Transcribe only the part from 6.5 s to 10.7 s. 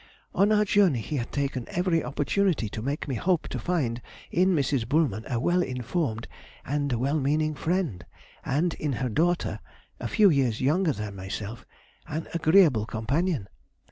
and well meaning friend, and in her daughter, a few years